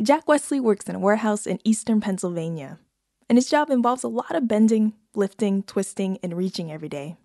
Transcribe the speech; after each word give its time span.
Jack 0.00 0.28
Wesley 0.28 0.60
works 0.60 0.88
in 0.88 0.94
a 0.94 1.00
warehouse 1.00 1.44
in 1.44 1.58
eastern 1.64 2.00
Pennsylvania, 2.00 2.78
and 3.28 3.36
his 3.36 3.50
job 3.50 3.68
involves 3.68 4.04
a 4.04 4.08
lot 4.08 4.36
of 4.36 4.46
bending, 4.46 4.92
lifting, 5.16 5.64
twisting, 5.64 6.18
and 6.22 6.36
reaching 6.36 6.70
every 6.70 6.88
day. 6.88 7.16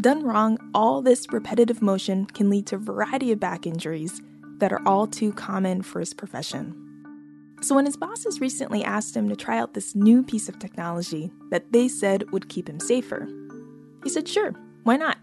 Done 0.00 0.22
wrong, 0.22 0.56
all 0.72 1.02
this 1.02 1.26
repetitive 1.32 1.82
motion 1.82 2.26
can 2.26 2.48
lead 2.48 2.68
to 2.68 2.76
a 2.76 2.78
variety 2.78 3.32
of 3.32 3.40
back 3.40 3.66
injuries 3.66 4.22
that 4.58 4.72
are 4.72 4.80
all 4.86 5.08
too 5.08 5.32
common 5.32 5.82
for 5.82 5.98
his 5.98 6.14
profession. 6.14 6.76
So, 7.60 7.74
when 7.74 7.84
his 7.84 7.96
bosses 7.96 8.40
recently 8.40 8.84
asked 8.84 9.16
him 9.16 9.28
to 9.28 9.36
try 9.36 9.58
out 9.58 9.74
this 9.74 9.96
new 9.96 10.22
piece 10.22 10.48
of 10.48 10.60
technology 10.60 11.32
that 11.50 11.72
they 11.72 11.88
said 11.88 12.30
would 12.30 12.48
keep 12.48 12.68
him 12.68 12.78
safer, 12.78 13.28
he 14.04 14.08
said, 14.08 14.28
Sure, 14.28 14.52
why 14.84 14.96
not? 14.96 15.18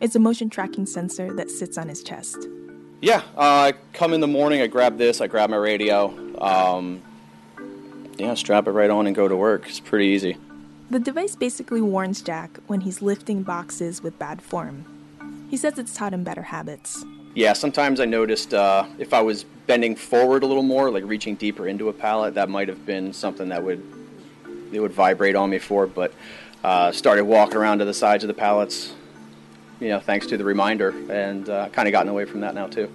It's 0.00 0.16
a 0.16 0.20
motion 0.20 0.50
tracking 0.50 0.84
sensor 0.84 1.34
that 1.34 1.50
sits 1.50 1.78
on 1.78 1.88
his 1.88 2.02
chest. 2.02 2.46
Yeah, 3.00 3.22
uh, 3.36 3.40
I 3.40 3.74
come 3.94 4.12
in 4.12 4.20
the 4.20 4.26
morning, 4.26 4.60
I 4.60 4.66
grab 4.66 4.98
this, 4.98 5.22
I 5.22 5.26
grab 5.26 5.48
my 5.48 5.56
radio, 5.56 6.14
um, 6.38 7.00
yeah, 8.18 8.34
strap 8.34 8.66
it 8.66 8.72
right 8.72 8.90
on 8.90 9.06
and 9.06 9.16
go 9.16 9.26
to 9.26 9.36
work. 9.36 9.66
It's 9.68 9.80
pretty 9.80 10.06
easy. 10.06 10.36
The 10.90 10.98
device 10.98 11.34
basically 11.34 11.80
warns 11.80 12.20
Jack 12.20 12.58
when 12.66 12.82
he's 12.82 13.00
lifting 13.00 13.42
boxes 13.42 14.02
with 14.02 14.18
bad 14.18 14.42
form. 14.42 14.84
He 15.48 15.56
says 15.56 15.78
it's 15.78 15.94
taught 15.94 16.12
him 16.12 16.24
better 16.24 16.42
habits. 16.42 17.02
Yeah, 17.34 17.54
sometimes 17.54 18.00
I 18.00 18.04
noticed 18.04 18.52
uh, 18.52 18.84
if 18.98 19.14
I 19.14 19.22
was 19.22 19.44
bending 19.66 19.96
forward 19.96 20.42
a 20.42 20.46
little 20.46 20.62
more, 20.62 20.90
like 20.90 21.04
reaching 21.04 21.36
deeper 21.36 21.68
into 21.68 21.88
a 21.88 21.92
pallet, 21.92 22.34
that 22.34 22.48
might 22.50 22.68
have 22.68 22.84
been 22.84 23.12
something 23.12 23.48
that 23.48 23.62
would 23.62 23.82
it 24.72 24.80
would 24.80 24.92
vibrate 24.92 25.36
on 25.36 25.48
me 25.48 25.58
for. 25.58 25.86
But 25.86 26.12
uh, 26.62 26.92
started 26.92 27.24
walking 27.24 27.56
around 27.56 27.78
to 27.78 27.84
the 27.84 27.94
sides 27.94 28.24
of 28.24 28.28
the 28.28 28.34
pallets, 28.34 28.92
you 29.80 29.88
know, 29.88 29.98
thanks 30.00 30.26
to 30.26 30.36
the 30.36 30.44
reminder, 30.44 30.94
and 31.10 31.48
uh, 31.48 31.68
kind 31.70 31.88
of 31.88 31.92
gotten 31.92 32.10
away 32.10 32.26
from 32.26 32.40
that 32.40 32.54
now 32.54 32.66
too. 32.66 32.90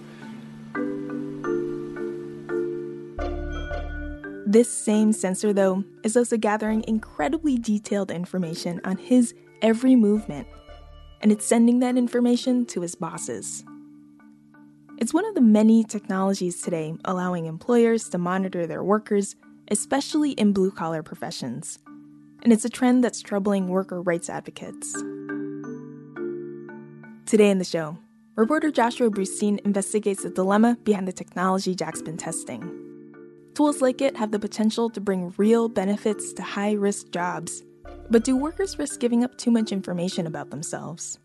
This 4.48 4.70
same 4.72 5.12
sensor, 5.12 5.52
though, 5.52 5.84
is 6.04 6.16
also 6.16 6.38
gathering 6.38 6.86
incredibly 6.88 7.58
detailed 7.58 8.12
information 8.12 8.80
on 8.86 8.98
his 8.98 9.34
every 9.62 9.96
movement, 9.96 10.48
and 11.20 11.32
it's 11.32 11.46
sending 11.46 11.80
that 11.80 11.98
information 11.98 12.66
to 12.68 12.82
his 12.82 12.96
bosses. 12.96 13.66
It's 14.98 15.14
one 15.14 15.26
of 15.26 15.36
the 15.36 15.42
many 15.42 15.84
technologies 15.84 16.62
today 16.62 16.94
allowing 17.04 17.48
employers 17.48 18.08
to 18.10 18.18
monitor 18.18 18.66
their 18.66 18.84
workers, 18.84 19.36
especially 19.70 20.32
in 20.32 20.54
blue 20.54 20.72
collar 20.72 21.04
professions. 21.04 21.80
And 22.44 22.54
it's 22.54 22.64
a 22.64 22.70
trend 22.70 23.04
that's 23.04 23.22
troubling 23.22 23.68
worker 23.68 24.02
rights 24.02 24.30
advocates. 24.30 24.96
Today 27.26 27.50
in 27.50 27.58
the 27.58 27.66
show, 27.66 27.98
reporter 28.36 28.70
Joshua 28.70 29.10
Brustein 29.10 29.58
investigates 29.66 30.22
the 30.22 30.30
dilemma 30.30 30.78
behind 30.84 31.08
the 31.08 31.12
technology 31.12 31.74
Jack's 31.74 32.04
been 32.04 32.18
testing. 32.18 32.62
Tools 33.56 33.82
like 33.82 34.00
it 34.00 34.16
have 34.16 34.30
the 34.30 34.38
potential 34.38 34.92
to 34.92 35.02
bring 35.02 35.34
real 35.38 35.68
benefits 35.68 36.34
to 36.34 36.44
high 36.44 36.74
risk 36.74 37.10
jobs. 37.10 37.64
But 38.12 38.26
do 38.26 38.38
workers 38.38 38.78
risk 38.78 39.00
giving 39.00 39.24
up 39.24 39.40
too 39.40 39.50
much 39.50 39.72
information 39.72 40.28
about 40.28 40.52
themselves? 40.52 41.18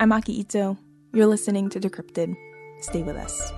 I'm 0.00 0.10
Aki 0.10 0.40
Ito. 0.40 0.76
You're 1.12 1.26
listening 1.26 1.70
to 1.70 1.78
Decrypted. 1.78 2.34
Stay 2.80 3.02
with 3.02 3.16
us. 3.16 3.52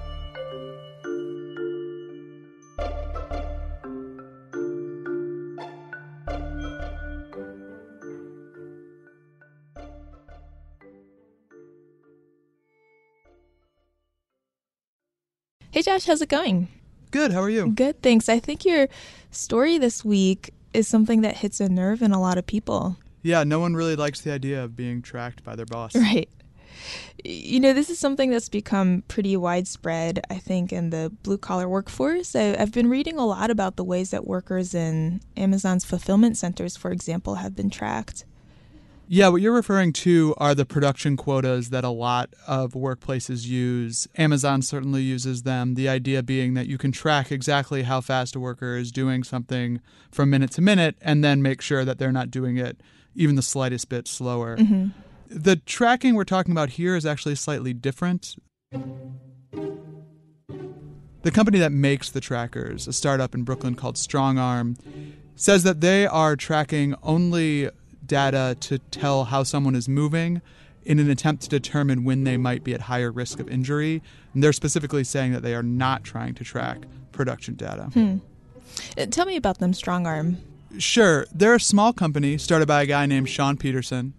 Hey 15.82 15.94
Josh, 15.94 16.04
how's 16.04 16.22
it 16.22 16.28
going? 16.28 16.68
Good. 17.10 17.32
How 17.32 17.42
are 17.42 17.50
you? 17.50 17.72
Good, 17.72 18.02
thanks. 18.02 18.28
I 18.28 18.38
think 18.38 18.64
your 18.64 18.86
story 19.32 19.78
this 19.78 20.04
week 20.04 20.54
is 20.72 20.86
something 20.86 21.22
that 21.22 21.38
hits 21.38 21.58
a 21.58 21.68
nerve 21.68 22.02
in 22.02 22.12
a 22.12 22.20
lot 22.20 22.38
of 22.38 22.46
people. 22.46 22.98
Yeah, 23.22 23.42
no 23.42 23.58
one 23.58 23.74
really 23.74 23.96
likes 23.96 24.20
the 24.20 24.30
idea 24.30 24.62
of 24.62 24.76
being 24.76 25.02
tracked 25.02 25.42
by 25.42 25.56
their 25.56 25.66
boss. 25.66 25.96
Right. 25.96 26.28
You 27.24 27.58
know, 27.58 27.72
this 27.72 27.90
is 27.90 27.98
something 27.98 28.30
that's 28.30 28.48
become 28.48 29.02
pretty 29.08 29.36
widespread, 29.36 30.24
I 30.30 30.36
think, 30.36 30.72
in 30.72 30.90
the 30.90 31.12
blue 31.24 31.36
collar 31.36 31.68
workforce. 31.68 32.36
I, 32.36 32.56
have 32.56 32.70
been 32.70 32.88
reading 32.88 33.18
a 33.18 33.26
lot 33.26 33.50
about 33.50 33.74
the 33.74 33.82
ways 33.82 34.12
that 34.12 34.24
workers 34.24 34.74
in 34.74 35.20
Amazon's 35.36 35.84
fulfillment 35.84 36.36
centers, 36.36 36.76
for 36.76 36.92
example, 36.92 37.34
have 37.34 37.56
been 37.56 37.70
tracked. 37.70 38.24
Yeah, 39.08 39.28
what 39.28 39.42
you're 39.42 39.52
referring 39.52 39.92
to 39.94 40.34
are 40.38 40.54
the 40.54 40.64
production 40.64 41.16
quotas 41.18 41.68
that 41.70 41.84
a 41.84 41.90
lot 41.90 42.32
of 42.46 42.72
workplaces 42.72 43.46
use. 43.46 44.08
Amazon 44.16 44.62
certainly 44.62 45.02
uses 45.02 45.42
them. 45.42 45.74
The 45.74 45.88
idea 45.88 46.22
being 46.22 46.54
that 46.54 46.66
you 46.66 46.78
can 46.78 46.92
track 46.92 47.30
exactly 47.30 47.82
how 47.82 48.00
fast 48.00 48.34
a 48.36 48.40
worker 48.40 48.76
is 48.76 48.90
doing 48.90 49.22
something 49.22 49.82
from 50.10 50.30
minute 50.30 50.52
to 50.52 50.62
minute 50.62 50.96
and 51.02 51.22
then 51.22 51.42
make 51.42 51.60
sure 51.60 51.84
that 51.84 51.98
they're 51.98 52.12
not 52.12 52.30
doing 52.30 52.56
it 52.56 52.80
even 53.14 53.36
the 53.36 53.42
slightest 53.42 53.88
bit 53.88 54.08
slower. 54.08 54.56
Mm-hmm. 54.56 54.88
The 55.28 55.56
tracking 55.56 56.14
we're 56.14 56.24
talking 56.24 56.52
about 56.52 56.70
here 56.70 56.96
is 56.96 57.06
actually 57.06 57.34
slightly 57.34 57.72
different. 57.74 58.36
The 61.22 61.30
company 61.30 61.58
that 61.58 61.72
makes 61.72 62.10
the 62.10 62.20
trackers, 62.20 62.88
a 62.88 62.92
startup 62.92 63.34
in 63.34 63.44
Brooklyn 63.44 63.74
called 63.74 63.96
StrongArm, 63.96 64.78
says 65.36 65.62
that 65.62 65.80
they 65.80 66.06
are 66.06 66.36
tracking 66.36 66.94
only 67.02 67.70
data 68.12 68.54
to 68.60 68.78
tell 68.90 69.24
how 69.24 69.42
someone 69.42 69.74
is 69.74 69.88
moving 69.88 70.42
in 70.84 70.98
an 70.98 71.08
attempt 71.08 71.44
to 71.44 71.48
determine 71.48 72.04
when 72.04 72.24
they 72.24 72.36
might 72.36 72.62
be 72.62 72.74
at 72.74 72.82
higher 72.82 73.10
risk 73.10 73.40
of 73.40 73.48
injury. 73.48 74.02
And 74.34 74.42
they're 74.42 74.52
specifically 74.52 75.02
saying 75.02 75.32
that 75.32 75.40
they 75.40 75.54
are 75.54 75.62
not 75.62 76.04
trying 76.04 76.34
to 76.34 76.44
track 76.44 76.82
production 77.10 77.54
data. 77.54 77.84
Hmm. 77.94 78.18
Uh, 78.98 79.06
tell 79.06 79.24
me 79.24 79.36
about 79.36 79.60
them, 79.60 79.72
StrongArm. 79.72 80.36
Sure. 80.76 81.26
They're 81.32 81.54
a 81.54 81.60
small 81.60 81.94
company 81.94 82.36
started 82.36 82.68
by 82.68 82.82
a 82.82 82.86
guy 82.86 83.06
named 83.06 83.30
Sean 83.30 83.56
Petterson. 83.56 84.12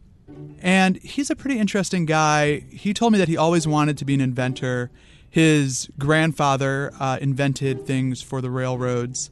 And 0.59 0.98
he's 0.98 1.30
a 1.30 1.36
pretty 1.36 1.59
interesting 1.59 2.08
guy. 2.08 2.64
He 2.72 2.96
told 2.96 3.14
me 3.14 3.20
that 3.20 3.28
he 3.28 3.38
always 3.38 3.68
wanted 3.68 3.96
to 4.00 4.06
be 4.06 4.16
an 4.16 4.22
inventor. 4.22 4.90
His 5.30 5.88
grandfather 6.00 6.92
uh, 7.00 7.20
invented 7.22 7.86
things 7.86 8.24
for 8.24 8.42
the 8.42 8.50
railroads. 8.50 9.30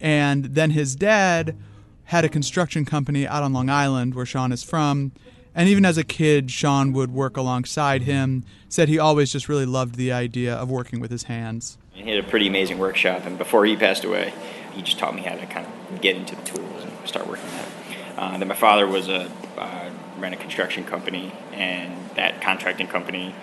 And 0.00 0.44
then 0.56 0.70
his 0.70 0.96
dad 0.96 1.56
had 2.04 2.24
a 2.24 2.28
construction 2.28 2.84
company 2.84 3.26
out 3.26 3.42
on 3.42 3.52
Long 3.52 3.70
Island, 3.70 4.14
where 4.14 4.26
Sean 4.26 4.52
is 4.52 4.62
from. 4.62 5.12
And 5.54 5.68
even 5.68 5.84
as 5.84 5.98
a 5.98 6.04
kid, 6.04 6.50
Sean 6.50 6.92
would 6.92 7.12
work 7.12 7.36
alongside 7.36 8.02
him. 8.02 8.44
Said 8.68 8.88
he 8.88 8.98
always 8.98 9.30
just 9.32 9.48
really 9.48 9.66
loved 9.66 9.96
the 9.96 10.10
idea 10.12 10.54
of 10.54 10.70
working 10.70 10.98
with 11.00 11.10
his 11.10 11.24
hands. 11.24 11.76
He 11.92 12.08
had 12.08 12.24
a 12.24 12.26
pretty 12.26 12.48
amazing 12.48 12.78
workshop, 12.78 13.26
and 13.26 13.36
before 13.36 13.66
he 13.66 13.76
passed 13.76 14.04
away, 14.04 14.32
he 14.72 14.80
just 14.80 14.98
taught 14.98 15.14
me 15.14 15.22
how 15.22 15.34
to 15.34 15.46
kind 15.46 15.66
of 15.66 16.00
get 16.00 16.16
into 16.16 16.34
the 16.34 16.42
tools 16.42 16.82
and 16.82 16.92
start 17.06 17.26
working 17.26 17.50
them. 17.50 17.68
Uh, 18.16 18.38
then 18.38 18.48
my 18.48 18.54
father 18.54 18.86
was 18.86 19.08
a 19.08 19.30
uh, 19.58 19.90
ran 20.18 20.32
a 20.32 20.36
construction 20.36 20.84
company, 20.84 21.32
and 21.52 21.92
that 22.14 22.40
contracting 22.40 22.86
company, 22.86 23.34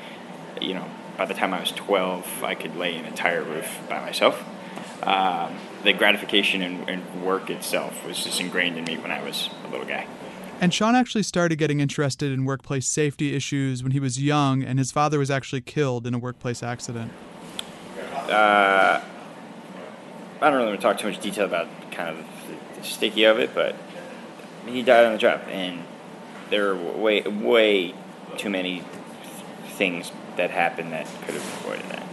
you 0.59 0.73
know, 0.73 0.85
by 1.17 1.25
the 1.25 1.33
time 1.33 1.53
I 1.53 1.59
was 1.59 1.71
12, 1.71 2.43
I 2.43 2.55
could 2.55 2.75
lay 2.75 2.95
an 2.95 3.05
entire 3.05 3.43
roof 3.43 3.79
by 3.89 3.99
myself. 3.99 4.41
Um, 5.03 5.55
the 5.83 5.93
gratification 5.93 6.61
and, 6.61 7.23
work 7.23 7.49
itself 7.49 8.05
was 8.05 8.23
just 8.23 8.39
ingrained 8.39 8.77
in 8.77 8.85
me 8.85 8.97
when 8.97 9.11
I 9.11 9.21
was 9.21 9.49
a 9.65 9.67
little 9.67 9.85
guy. 9.85 10.07
And 10.61 10.73
Sean 10.73 10.95
actually 10.95 11.23
started 11.23 11.57
getting 11.57 11.79
interested 11.79 12.31
in 12.31 12.43
workplace 12.45 12.87
safety 12.87 13.35
issues 13.35 13.83
when 13.83 13.91
he 13.91 13.99
was 13.99 14.21
young, 14.21 14.63
and 14.63 14.79
his 14.79 14.91
father 14.91 15.19
was 15.19 15.29
actually 15.29 15.61
killed 15.61 16.07
in 16.07 16.13
a 16.13 16.17
workplace 16.17 16.63
accident. 16.63 17.11
Uh, 18.29 19.01
I 20.41 20.49
don't 20.49 20.53
really 20.53 20.67
want 20.67 20.81
to 20.81 20.87
talk 20.87 20.97
too 20.97 21.07
much 21.07 21.19
detail 21.19 21.45
about 21.45 21.67
kind 21.91 22.09
of 22.09 22.25
the, 22.47 22.79
the 22.79 22.85
sticky 22.85 23.25
of 23.25 23.37
it, 23.39 23.53
but 23.53 23.75
he 24.65 24.81
died 24.81 25.05
on 25.05 25.13
the 25.13 25.17
job, 25.17 25.41
and 25.49 25.83
there 26.49 26.73
were 26.75 26.91
way, 26.93 27.21
way 27.21 27.93
too 28.37 28.49
many 28.49 28.83
things 29.71 30.11
that 30.35 30.51
happened 30.51 30.93
that 30.93 31.05
could 31.25 31.35
have 31.35 31.59
avoided 31.65 31.85
that. 31.91 32.08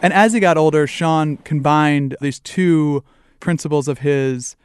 And 0.00 0.12
as 0.12 0.32
he 0.32 0.40
got 0.40 0.56
older, 0.56 0.86
Sean 0.86 1.38
combined 1.38 2.16
these 2.20 2.38
two 2.38 3.02
principles 3.40 3.88
of 3.88 3.98
his, 3.98 4.56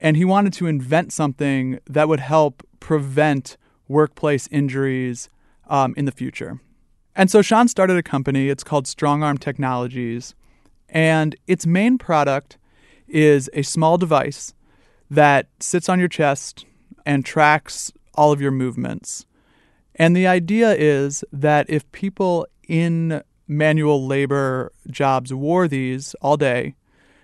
and 0.00 0.16
he 0.16 0.24
wanted 0.24 0.52
to 0.54 0.66
invent 0.66 1.12
something 1.12 1.78
that 1.86 2.08
would 2.08 2.20
help 2.20 2.66
prevent 2.80 3.56
workplace 3.88 4.48
injuries 4.50 5.28
um, 5.68 5.94
in 5.96 6.04
the 6.04 6.12
future. 6.12 6.60
And 7.14 7.30
so 7.30 7.42
Sean 7.42 7.68
started 7.68 7.96
a 7.96 8.02
company. 8.02 8.48
It's 8.48 8.64
called 8.64 8.86
StrongArm 8.86 9.38
Technologies. 9.38 10.34
And 10.88 11.36
its 11.46 11.66
main 11.66 11.96
product 11.96 12.58
is 13.06 13.48
a 13.52 13.62
small 13.62 13.96
device 13.96 14.54
that 15.10 15.46
sits 15.60 15.88
on 15.88 16.00
your 16.00 16.08
chest 16.08 16.66
and 17.06 17.24
tracks 17.24 17.92
all 18.14 18.32
of 18.32 18.40
your 18.40 18.50
movements. 18.50 19.26
And 19.94 20.16
the 20.16 20.26
idea 20.26 20.74
is 20.74 21.24
that 21.32 21.70
if 21.70 21.90
people 21.92 22.46
in 22.66 23.22
manual 23.46 24.06
labor 24.06 24.72
jobs 24.88 25.32
wore 25.32 25.68
these 25.68 26.14
all 26.20 26.36
day, 26.36 26.74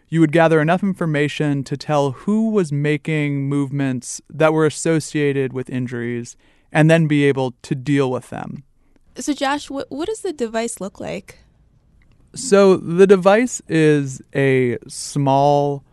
you 0.08 0.20
would 0.20 0.32
gather 0.32 0.60
enough 0.60 0.82
information 0.82 1.62
to 1.64 1.76
tell 1.76 2.10
who 2.12 2.50
was 2.50 2.72
making 2.72 3.48
movements 3.48 4.20
that 4.28 4.52
were 4.52 4.66
associated 4.66 5.52
with 5.52 5.70
injuries 5.70 6.36
and 6.72 6.90
then 6.90 7.06
be 7.06 7.24
able 7.24 7.54
to 7.62 7.74
deal 7.74 8.10
with 8.10 8.30
them. 8.30 8.64
So, 9.16 9.32
Josh, 9.32 9.70
what, 9.70 9.90
what 9.90 10.06
does 10.06 10.20
the 10.20 10.32
device 10.32 10.80
look 10.80 11.00
like? 11.00 11.38
So, 12.34 12.76
the 12.76 13.06
device 13.06 13.62
is 13.68 14.20
a 14.34 14.78
small 14.88 15.84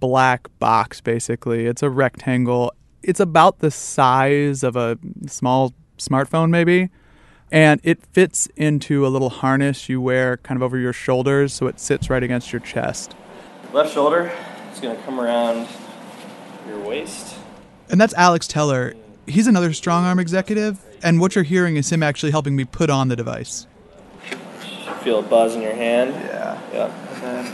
black 0.00 0.48
box, 0.58 1.00
basically. 1.00 1.66
It's 1.66 1.82
a 1.82 1.90
rectangle. 1.90 2.72
It's 3.02 3.20
about 3.20 3.60
the 3.60 3.70
size 3.70 4.62
of 4.62 4.76
a 4.76 4.98
small 5.26 5.72
smartphone, 5.98 6.50
maybe. 6.50 6.90
And 7.52 7.82
it 7.84 8.04
fits 8.06 8.48
into 8.56 9.06
a 9.06 9.08
little 9.08 9.28
harness 9.28 9.86
you 9.86 10.00
wear 10.00 10.38
kind 10.38 10.56
of 10.56 10.62
over 10.62 10.78
your 10.78 10.94
shoulders, 10.94 11.52
so 11.52 11.66
it 11.66 11.78
sits 11.78 12.08
right 12.08 12.22
against 12.22 12.50
your 12.50 12.60
chest. 12.60 13.14
Left 13.74 13.92
shoulder 13.92 14.32
is 14.72 14.80
going 14.80 14.96
to 14.96 15.02
come 15.02 15.20
around 15.20 15.68
your 16.66 16.80
waist. 16.80 17.36
And 17.90 18.00
that's 18.00 18.14
Alex 18.14 18.48
Teller. 18.48 18.94
He's 19.26 19.46
another 19.46 19.68
StrongArm 19.68 20.18
executive, 20.18 20.80
and 21.02 21.20
what 21.20 21.34
you're 21.34 21.44
hearing 21.44 21.76
is 21.76 21.92
him 21.92 22.02
actually 22.02 22.32
helping 22.32 22.56
me 22.56 22.64
put 22.64 22.88
on 22.88 23.08
the 23.08 23.16
device. 23.16 23.66
Feel 25.02 25.18
a 25.18 25.22
buzz 25.22 25.54
in 25.54 25.60
your 25.60 25.74
hand. 25.74 26.14
Yeah. 26.14 26.58
Yep. 26.72 26.90
And 26.90 27.22
then, 27.22 27.46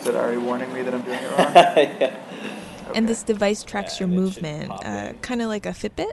is 0.00 0.06
it 0.08 0.16
already 0.16 0.38
warning 0.38 0.72
me 0.74 0.82
that 0.82 0.92
I'm 0.92 1.02
doing 1.02 1.18
it 1.18 1.30
wrong? 1.30 1.38
yeah. 2.00 2.92
And 2.92 3.08
this 3.08 3.22
device 3.22 3.62
tracks 3.62 4.00
your 4.00 4.08
movement, 4.08 4.72
uh, 4.84 5.12
kind 5.22 5.42
of 5.42 5.48
like 5.48 5.64
a 5.64 5.70
Fitbit? 5.70 6.12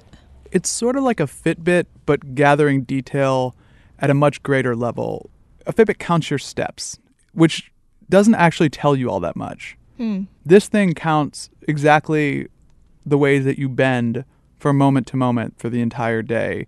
It's 0.51 0.69
sort 0.69 0.95
of 0.95 1.03
like 1.03 1.19
a 1.19 1.25
Fitbit, 1.25 1.85
but 2.05 2.35
gathering 2.35 2.83
detail 2.83 3.55
at 3.99 4.09
a 4.09 4.13
much 4.13 4.41
greater 4.43 4.75
level. 4.75 5.29
A 5.65 5.73
Fitbit 5.73 5.99
counts 5.99 6.29
your 6.29 6.39
steps, 6.39 6.97
which 7.33 7.71
doesn't 8.09 8.35
actually 8.35 8.69
tell 8.69 8.95
you 8.95 9.09
all 9.09 9.19
that 9.19 9.35
much. 9.35 9.77
Hmm. 9.97 10.23
This 10.45 10.67
thing 10.67 10.93
counts 10.93 11.49
exactly 11.67 12.47
the 13.05 13.17
ways 13.17 13.45
that 13.45 13.57
you 13.57 13.67
bend 13.67 14.23
from 14.57 14.77
moment 14.77 15.07
to 15.07 15.17
moment 15.17 15.57
for 15.57 15.69
the 15.69 15.81
entire 15.81 16.21
day. 16.21 16.67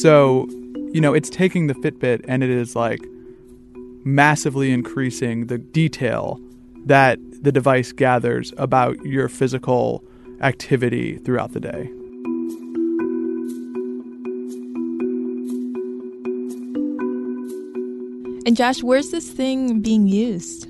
So, 0.00 0.46
you 0.92 1.00
know, 1.00 1.14
it's 1.14 1.30
taking 1.30 1.68
the 1.68 1.74
Fitbit 1.74 2.24
and 2.28 2.42
it 2.42 2.50
is 2.50 2.76
like 2.76 3.00
massively 4.04 4.72
increasing 4.72 5.46
the 5.46 5.58
detail 5.58 6.40
that 6.84 7.18
the 7.42 7.50
device 7.50 7.92
gathers 7.92 8.52
about 8.56 8.96
your 9.04 9.28
physical 9.28 10.04
activity 10.40 11.18
throughout 11.18 11.52
the 11.52 11.60
day. 11.60 11.90
And 18.46 18.56
Josh, 18.56 18.82
where's 18.82 19.10
this 19.10 19.28
thing 19.28 19.80
being 19.80 20.06
used? 20.06 20.68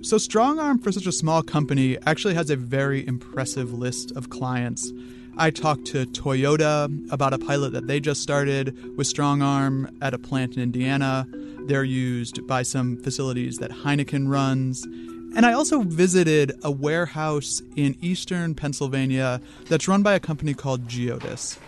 So, 0.00 0.16
StrongArm, 0.16 0.82
for 0.82 0.90
such 0.90 1.06
a 1.06 1.12
small 1.12 1.42
company, 1.42 1.98
actually 2.06 2.34
has 2.34 2.50
a 2.50 2.56
very 2.56 3.06
impressive 3.06 3.72
list 3.72 4.10
of 4.12 4.30
clients. 4.30 4.90
I 5.36 5.50
talked 5.50 5.86
to 5.88 6.06
Toyota 6.06 7.12
about 7.12 7.34
a 7.34 7.38
pilot 7.38 7.72
that 7.72 7.88
they 7.88 8.00
just 8.00 8.22
started 8.22 8.96
with 8.96 9.06
StrongArm 9.06 9.94
at 10.00 10.14
a 10.14 10.18
plant 10.18 10.56
in 10.56 10.62
Indiana. 10.62 11.26
They're 11.66 11.84
used 11.84 12.46
by 12.46 12.62
some 12.62 12.96
facilities 12.98 13.56
that 13.58 13.70
Heineken 13.70 14.28
runs. 14.28 14.86
And 15.36 15.44
I 15.44 15.52
also 15.52 15.82
visited 15.82 16.52
a 16.62 16.70
warehouse 16.70 17.60
in 17.74 17.96
eastern 18.00 18.54
Pennsylvania 18.54 19.40
that's 19.66 19.88
run 19.88 20.02
by 20.02 20.14
a 20.14 20.20
company 20.20 20.54
called 20.54 20.86
Geodis. 20.86 21.58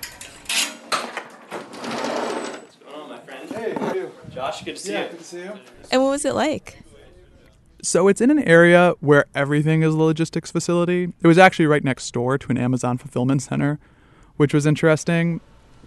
What's 1.51 2.77
going 2.77 2.95
on, 2.95 3.09
my 3.11 3.19
friend? 3.19 3.51
hey, 3.51 3.75
how 3.75 3.87
are 3.89 3.97
you? 3.97 4.13
Josh, 4.33 4.63
good 4.63 4.77
to 4.77 4.83
see 4.83 4.93
Yeah, 4.93 5.05
you. 5.05 5.09
good 5.11 5.19
to 5.19 5.25
see 5.25 5.39
you. 5.39 5.53
And 5.91 6.01
what 6.03 6.11
was 6.11 6.25
it 6.25 6.35
like? 6.35 6.79
So 7.83 8.07
it's 8.07 8.21
in 8.21 8.31
an 8.31 8.39
area 8.41 8.95
where 9.01 9.27
everything 9.35 9.83
is 9.83 9.95
a 9.95 9.97
logistics 9.97 10.53
facility. 10.53 11.13
It 11.23 11.27
was 11.27 11.39
actually 11.39 11.67
right 11.67 11.83
next 11.83 12.09
door 12.13 12.39
to 12.39 12.49
an 12.51 12.59
Amazon 12.59 12.99
fulfillment 12.99 13.43
center, 13.43 13.81
which 14.37 14.55
was 14.55 14.65
interesting. 14.65 15.41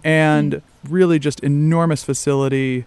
And 0.04 0.54
hmm. 0.54 0.92
really 0.94 1.18
just 1.18 1.40
enormous 1.40 2.04
facility, 2.04 2.84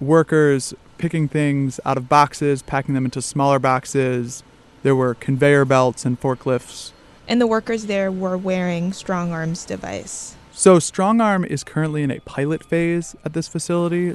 workers 0.00 0.74
picking 0.98 1.28
things 1.28 1.80
out 1.84 1.96
of 1.96 2.08
boxes, 2.08 2.62
packing 2.62 2.94
them 2.94 3.04
into 3.04 3.20
smaller 3.22 3.58
boxes. 3.58 4.42
There 4.82 4.96
were 4.96 5.14
conveyor 5.14 5.64
belts 5.64 6.04
and 6.04 6.20
forklifts. 6.20 6.92
And 7.26 7.40
the 7.40 7.46
workers 7.46 7.86
there 7.86 8.12
were 8.12 8.36
wearing 8.36 8.90
StrongArm's 8.90 9.64
device. 9.64 10.36
So 10.52 10.76
StrongArm 10.78 11.46
is 11.46 11.64
currently 11.64 12.02
in 12.02 12.10
a 12.10 12.20
pilot 12.20 12.64
phase 12.64 13.16
at 13.24 13.32
this 13.32 13.48
facility. 13.48 14.14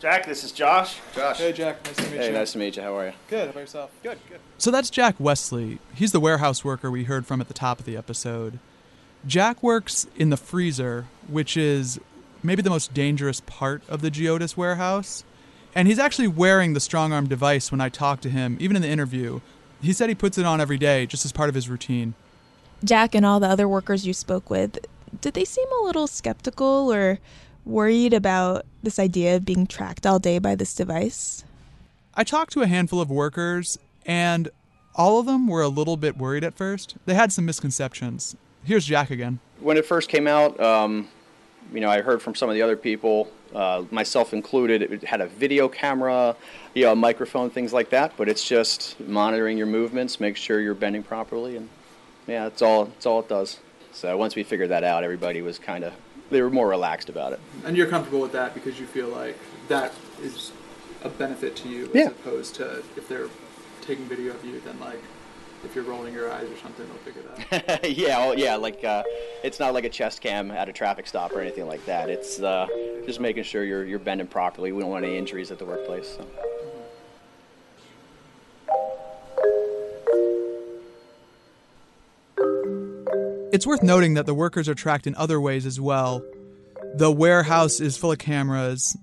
Jack, 0.00 0.24
this 0.24 0.42
is 0.42 0.50
Josh. 0.52 0.96
Josh. 1.14 1.36
Hey, 1.38 1.52
Jack. 1.52 1.84
Nice 1.84 1.96
to 1.96 2.02
meet 2.04 2.20
Hey, 2.20 2.26
you. 2.28 2.32
nice 2.32 2.52
to 2.52 2.58
meet 2.58 2.76
you. 2.76 2.82
How 2.82 2.96
are 2.96 3.06
you? 3.08 3.12
Good. 3.28 3.44
How 3.44 3.50
about 3.50 3.60
yourself? 3.60 3.90
Good, 4.02 4.18
good. 4.30 4.40
So 4.56 4.70
that's 4.70 4.88
Jack 4.88 5.16
Wesley. 5.18 5.78
He's 5.94 6.12
the 6.12 6.20
warehouse 6.20 6.64
worker 6.64 6.90
we 6.90 7.04
heard 7.04 7.26
from 7.26 7.40
at 7.42 7.48
the 7.48 7.54
top 7.54 7.78
of 7.78 7.84
the 7.84 7.98
episode. 7.98 8.58
Jack 9.26 9.62
works 9.62 10.06
in 10.16 10.30
the 10.30 10.38
freezer, 10.38 11.04
which 11.28 11.54
is 11.54 12.00
maybe 12.42 12.62
the 12.62 12.70
most 12.70 12.94
dangerous 12.94 13.42
part 13.42 13.82
of 13.90 14.00
the 14.00 14.10
Geodis 14.10 14.56
warehouse. 14.56 15.22
And 15.74 15.86
he's 15.86 15.98
actually 15.98 16.28
wearing 16.28 16.72
the 16.72 16.80
StrongArm 16.80 17.28
device 17.28 17.70
when 17.70 17.80
I 17.80 17.88
talked 17.88 18.22
to 18.24 18.30
him, 18.30 18.56
even 18.60 18.76
in 18.76 18.82
the 18.82 18.88
interview. 18.88 19.40
He 19.80 19.92
said 19.92 20.08
he 20.08 20.14
puts 20.14 20.36
it 20.36 20.44
on 20.44 20.60
every 20.60 20.78
day 20.78 21.06
just 21.06 21.24
as 21.24 21.32
part 21.32 21.48
of 21.48 21.54
his 21.54 21.68
routine. 21.68 22.14
Jack 22.84 23.14
and 23.14 23.24
all 23.24 23.40
the 23.40 23.48
other 23.48 23.68
workers 23.68 24.06
you 24.06 24.12
spoke 24.12 24.50
with, 24.50 24.78
did 25.20 25.34
they 25.34 25.44
seem 25.44 25.66
a 25.80 25.84
little 25.84 26.06
skeptical 26.06 26.92
or 26.92 27.18
worried 27.64 28.12
about 28.12 28.66
this 28.82 28.98
idea 28.98 29.36
of 29.36 29.44
being 29.44 29.66
tracked 29.66 30.06
all 30.06 30.18
day 30.18 30.38
by 30.38 30.54
this 30.54 30.74
device? 30.74 31.44
I 32.14 32.24
talked 32.24 32.52
to 32.54 32.62
a 32.62 32.66
handful 32.66 33.00
of 33.00 33.10
workers, 33.10 33.78
and 34.04 34.48
all 34.94 35.20
of 35.20 35.26
them 35.26 35.46
were 35.46 35.62
a 35.62 35.68
little 35.68 35.96
bit 35.96 36.16
worried 36.16 36.44
at 36.44 36.54
first. 36.54 36.96
They 37.06 37.14
had 37.14 37.32
some 37.32 37.46
misconceptions. 37.46 38.34
Here's 38.64 38.84
Jack 38.84 39.10
again. 39.10 39.38
When 39.60 39.76
it 39.76 39.86
first 39.86 40.08
came 40.08 40.26
out, 40.26 40.58
um, 40.60 41.08
you 41.72 41.80
know, 41.80 41.88
I 41.90 42.00
heard 42.00 42.20
from 42.22 42.34
some 42.34 42.48
of 42.48 42.54
the 42.54 42.62
other 42.62 42.76
people, 42.76 43.28
uh, 43.54 43.84
myself 43.90 44.32
included, 44.32 44.82
it 44.82 45.02
had 45.04 45.20
a 45.20 45.26
video 45.26 45.68
camera, 45.68 46.36
you 46.74 46.84
know, 46.84 46.92
a 46.92 46.96
microphone, 46.96 47.50
things 47.50 47.72
like 47.72 47.90
that. 47.90 48.12
But 48.16 48.28
it's 48.28 48.46
just 48.46 48.98
monitoring 49.00 49.56
your 49.58 49.66
movements, 49.66 50.20
make 50.20 50.36
sure 50.36 50.60
you're 50.60 50.74
bending 50.74 51.02
properly, 51.02 51.56
and 51.56 51.68
yeah, 52.26 52.44
that's 52.44 52.62
all. 52.62 52.86
That's 52.86 53.06
all 53.06 53.20
it 53.20 53.28
does. 53.28 53.58
So 53.92 54.16
once 54.16 54.36
we 54.36 54.42
figured 54.44 54.70
that 54.70 54.84
out, 54.84 55.02
everybody 55.04 55.42
was 55.42 55.58
kind 55.58 55.84
of 55.84 55.92
they 56.30 56.40
were 56.42 56.50
more 56.50 56.68
relaxed 56.68 57.08
about 57.08 57.32
it. 57.32 57.40
And 57.64 57.76
you're 57.76 57.88
comfortable 57.88 58.20
with 58.20 58.32
that 58.32 58.54
because 58.54 58.78
you 58.78 58.86
feel 58.86 59.08
like 59.08 59.36
that 59.68 59.92
is 60.22 60.52
a 61.02 61.08
benefit 61.08 61.56
to 61.56 61.68
you 61.68 61.86
as 61.86 61.94
Yeah. 61.94 62.06
opposed 62.08 62.54
to 62.56 62.84
if 62.96 63.08
they're 63.08 63.28
taking 63.80 64.04
video 64.04 64.32
of 64.32 64.44
you, 64.44 64.60
then 64.60 64.78
like 64.78 65.00
if 65.64 65.74
you're 65.74 65.82
rolling 65.84 66.14
your 66.14 66.30
eyes 66.30 66.48
or 66.48 66.56
something, 66.58 66.86
they'll 66.86 67.12
figure 67.12 67.22
that 67.50 67.82
out. 67.84 67.90
yeah, 67.90 68.18
well, 68.18 68.38
yeah, 68.38 68.54
like 68.54 68.84
uh, 68.84 69.02
it's 69.42 69.58
not 69.58 69.74
like 69.74 69.84
a 69.84 69.88
chest 69.88 70.20
cam 70.20 70.50
at 70.50 70.68
a 70.68 70.72
traffic 70.72 71.06
stop 71.06 71.32
or 71.32 71.40
anything 71.40 71.66
like 71.66 71.84
that. 71.86 72.10
It's 72.10 72.40
uh, 72.40 72.66
just 73.06 73.20
making 73.20 73.44
sure 73.44 73.64
you're 73.64 73.84
you're 73.84 73.98
bending 73.98 74.26
properly. 74.26 74.72
We 74.72 74.80
don't 74.80 74.90
want 74.90 75.04
any 75.04 75.16
injuries 75.16 75.50
at 75.50 75.58
the 75.58 75.64
workplace. 75.64 76.16
So. 76.16 76.26
It's 83.52 83.66
worth 83.66 83.82
noting 83.82 84.14
that 84.14 84.26
the 84.26 84.34
workers 84.34 84.68
are 84.68 84.74
tracked 84.74 85.06
in 85.06 85.14
other 85.16 85.40
ways 85.40 85.66
as 85.66 85.80
well. 85.80 86.22
The 86.94 87.10
warehouse 87.10 87.80
is 87.80 87.96
full 87.96 88.12
of 88.12 88.18
cameras, 88.18 88.96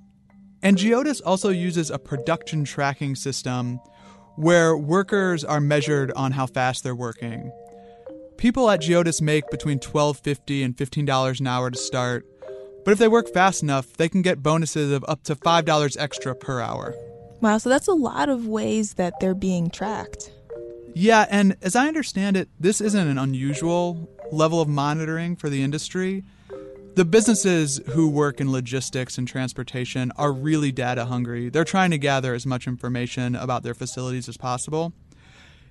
and 0.64 0.78
Geodis 0.78 1.22
also 1.26 1.50
uses 1.50 1.92
a 1.92 2.00
production 2.00 2.64
tracking 2.64 3.16
system 3.16 3.80
where 4.36 4.78
workers 4.78 5.44
are 5.44 5.60
measured 5.60 6.12
on 6.16 6.32
how 6.32 6.46
fast 6.46 6.84
they're 6.84 6.96
working. 6.96 7.52
People 8.38 8.70
at 8.70 8.82
Geodis 8.82 9.20
make 9.20 9.50
between 9.50 9.80
$12.50 9.80 10.64
and 10.64 10.78
$15 10.78 11.40
an 11.40 11.48
hour 11.48 11.72
to 11.72 11.78
start, 11.78 12.28
but 12.86 12.92
if 12.92 13.00
they 13.00 13.08
work 13.08 13.34
fast 13.34 13.64
enough, 13.64 13.94
they 13.98 14.08
can 14.08 14.22
get 14.22 14.44
bonuses 14.44 14.92
of 14.92 15.04
up 15.08 15.24
to 15.24 15.36
$5 15.36 15.98
extra 16.00 16.36
per 16.36 16.62
hour. 16.62 16.94
Wow, 17.42 17.58
so 17.58 17.70
that's 17.70 17.88
a 17.88 17.94
lot 17.94 18.30
of 18.30 18.46
ways 18.46 18.94
that 18.94 19.20
they're 19.20 19.34
being 19.34 19.72
tracked. 19.72 20.32
Yeah, 20.94 21.26
and 21.30 21.58
as 21.64 21.76
I 21.76 21.88
understand 21.88 22.38
it, 22.38 22.48
this 22.60 22.80
isn't 22.80 23.08
an 23.08 23.18
unusual 23.18 24.08
level 24.32 24.62
of 24.62 24.68
monitoring 24.68 25.36
for 25.36 25.50
the 25.50 25.64
industry. 25.64 26.24
The 26.96 27.06
businesses 27.06 27.82
who 27.90 28.10
work 28.10 28.40
in 28.40 28.52
logistics 28.52 29.18
and 29.18 29.28
transportation 29.28 30.12
are 30.16 30.32
really 30.32 30.72
data 30.72 31.06
hungry. 31.06 31.50
They're 31.50 31.64
trying 31.64 31.92
to 31.92 31.98
gather 31.98 32.34
as 32.34 32.46
much 32.46 32.68
information 32.68 33.36
about 33.36 33.64
their 33.64 33.76
facilities 33.76 34.30
as 34.30 34.38
possible. 34.38 34.94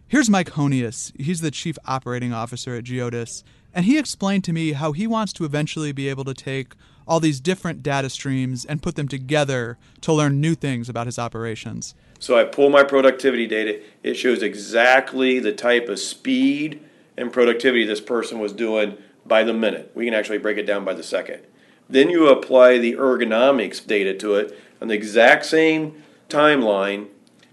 Here's 0.09 0.31
Mike 0.31 0.51
Honious. 0.51 1.13
He's 1.19 1.41
the 1.41 1.51
chief 1.51 1.77
operating 1.85 2.33
officer 2.33 2.77
at 2.77 2.85
Geodis, 2.85 3.43
and 3.75 3.85
he 3.85 3.99
explained 3.99 4.45
to 4.45 4.53
me 4.53 4.71
how 4.71 4.93
he 4.93 5.05
wants 5.05 5.33
to 5.33 5.45
eventually 5.45 5.91
be 5.91 6.09
able 6.09 6.23
to 6.27 6.33
take 6.33 6.75
all 7.09 7.19
these 7.19 7.41
different 7.41 7.83
data 7.83 8.09
streams 8.09 8.65
and 8.65 8.81
put 8.81 8.95
them 8.95 9.09
together 9.09 9.79
to 10.03 10.13
learn 10.13 10.41
new 10.41 10.55
things 10.55 10.89
about 10.89 11.07
his 11.07 11.19
operations. 11.19 11.97
So 12.21 12.39
I 12.39 12.45
pull 12.45 12.71
my 12.71 12.85
productivity 12.85 13.49
data. 13.49 13.81
It 14.05 14.15
shows 14.15 14.45
exactly 14.45 15.41
the 15.41 15.53
type 15.53 15.89
of 15.89 15.99
speed 15.99 16.81
and 17.17 17.33
productivity 17.33 17.85
this 17.85 18.01
person 18.01 18.39
was 18.39 18.53
doing 18.53 18.97
by 19.27 19.43
the 19.43 19.53
minute. 19.53 19.91
We 19.97 20.05
can 20.05 20.15
actually 20.15 20.39
break 20.39 20.57
it 20.57 20.67
down 20.67 20.85
by 20.85 20.95
the 20.95 21.03
second. 21.03 21.43
Then 21.89 22.11
you 22.11 22.29
apply 22.29 22.79
the 22.79 22.95
ergonomics 22.95 23.85
data 23.85 24.15
to 24.19 24.37
it 24.37 24.57
on 24.81 24.87
the 24.87 24.95
exact 24.95 25.47
same 25.47 26.01
timeline, 26.29 27.09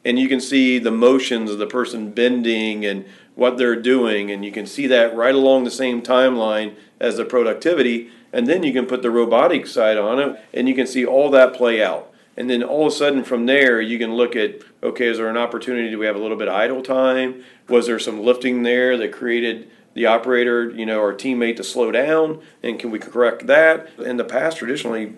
and 0.05 0.19
you 0.19 0.27
can 0.27 0.39
see 0.39 0.79
the 0.79 0.91
motions 0.91 1.51
of 1.51 1.59
the 1.59 1.67
person 1.67 2.11
bending 2.11 2.85
and 2.85 3.05
what 3.35 3.57
they're 3.57 3.81
doing, 3.81 4.29
and 4.31 4.43
you 4.45 4.51
can 4.51 4.65
see 4.65 4.87
that 4.87 5.15
right 5.15 5.33
along 5.33 5.63
the 5.63 5.71
same 5.71 6.01
timeline 6.01 6.75
as 6.99 7.17
the 7.17 7.25
productivity. 7.25 8.09
And 8.31 8.47
then 8.47 8.63
you 8.63 8.73
can 8.73 8.85
put 8.85 9.01
the 9.01 9.11
robotic 9.11 9.67
side 9.67 9.97
on 9.97 10.19
it, 10.19 10.39
and 10.53 10.67
you 10.67 10.75
can 10.75 10.87
see 10.87 11.05
all 11.05 11.29
that 11.31 11.53
play 11.53 11.83
out. 11.83 12.11
And 12.35 12.49
then 12.49 12.63
all 12.63 12.87
of 12.87 12.93
a 12.93 12.95
sudden 12.95 13.23
from 13.23 13.45
there, 13.45 13.79
you 13.79 13.99
can 13.99 14.13
look 14.15 14.35
at 14.35 14.61
okay, 14.81 15.05
is 15.07 15.17
there 15.17 15.29
an 15.29 15.37
opportunity? 15.37 15.89
Do 15.89 15.99
we 15.99 16.05
have 16.05 16.15
a 16.15 16.19
little 16.19 16.37
bit 16.37 16.47
of 16.47 16.55
idle 16.55 16.81
time? 16.81 17.43
Was 17.69 17.87
there 17.87 17.99
some 17.99 18.21
lifting 18.21 18.63
there 18.63 18.97
that 18.97 19.11
created 19.11 19.69
the 19.93 20.07
operator, 20.07 20.69
you 20.69 20.85
know, 20.85 20.99
our 20.99 21.13
teammate 21.13 21.57
to 21.57 21.63
slow 21.63 21.91
down? 21.91 22.41
And 22.61 22.79
can 22.79 22.91
we 22.91 22.99
correct 22.99 23.47
that? 23.47 23.87
In 23.99 24.17
the 24.17 24.23
past, 24.23 24.57
traditionally, 24.57 25.13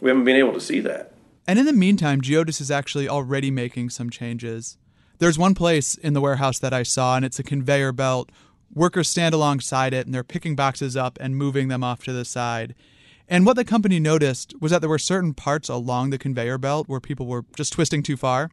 we 0.00 0.10
haven't 0.10 0.24
been 0.24 0.36
able 0.36 0.52
to 0.52 0.60
see 0.60 0.80
that. 0.80 1.11
And 1.46 1.58
in 1.58 1.66
the 1.66 1.72
meantime, 1.72 2.20
Geodis 2.20 2.60
is 2.60 2.70
actually 2.70 3.08
already 3.08 3.50
making 3.50 3.90
some 3.90 4.10
changes. 4.10 4.78
There's 5.18 5.38
one 5.38 5.54
place 5.54 5.94
in 5.94 6.14
the 6.14 6.20
warehouse 6.20 6.58
that 6.58 6.72
I 6.72 6.82
saw, 6.82 7.16
and 7.16 7.24
it's 7.24 7.38
a 7.38 7.44
conveyor 7.44 7.92
belt. 7.92 8.30
Workers 8.74 9.08
stand 9.08 9.34
alongside 9.34 9.92
it 9.92 10.06
and 10.06 10.14
they're 10.14 10.24
picking 10.24 10.56
boxes 10.56 10.96
up 10.96 11.18
and 11.20 11.36
moving 11.36 11.68
them 11.68 11.84
off 11.84 12.02
to 12.04 12.12
the 12.12 12.24
side. 12.24 12.74
And 13.28 13.46
what 13.46 13.56
the 13.56 13.64
company 13.64 14.00
noticed 14.00 14.54
was 14.60 14.72
that 14.72 14.80
there 14.80 14.90
were 14.90 14.98
certain 14.98 15.34
parts 15.34 15.68
along 15.68 16.10
the 16.10 16.18
conveyor 16.18 16.58
belt 16.58 16.88
where 16.88 17.00
people 17.00 17.26
were 17.26 17.44
just 17.56 17.72
twisting 17.72 18.02
too 18.02 18.16
far. 18.16 18.50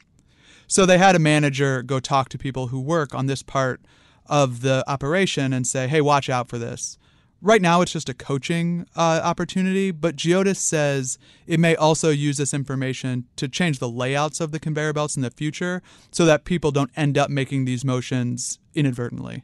So 0.67 0.86
they 0.86 1.00
had 1.00 1.15
a 1.15 1.19
manager 1.19 1.81
go 1.81 2.00
talk 2.00 2.29
to 2.29 2.38
people 2.38 2.67
who 2.67 2.79
work 2.79 3.15
on 3.15 3.25
this 3.25 3.41
part 3.41 3.81
of 4.27 4.62
the 4.62 4.84
operation 4.88 5.53
and 5.53 5.65
say, 5.65 5.88
hey, 5.88 6.01
watch 6.01 6.29
out 6.29 6.50
for 6.50 6.60
this. 6.60 6.99
Right 7.41 7.62
now, 7.62 7.79
it's 7.81 7.93
just 7.93 8.10
a 8.10 8.13
coaching 8.13 8.86
uh, 8.98 9.22
opportunity, 9.24 9.91
but 9.91 10.17
Geodis 10.17 10.58
says 10.58 11.17
it 11.48 11.58
may 11.58 11.74
also 11.74 12.10
use 12.10 12.36
this 12.36 12.53
information 12.53 13.25
to 13.38 13.48
change 13.48 13.79
the 13.79 13.88
layouts 13.88 14.41
of 14.41 14.51
the 14.51 14.60
conveyor 14.60 14.91
belts 14.91 15.15
in 15.15 15.22
the 15.22 15.31
future 15.31 15.81
so 16.12 16.25
that 16.25 16.43
people 16.43 16.72
don't 16.72 16.91
end 16.98 17.17
up 17.17 17.29
making 17.29 17.63
these 17.63 17.86
motions 17.86 18.60
inadvertently. 18.74 19.43